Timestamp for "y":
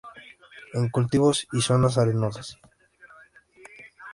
1.53-1.61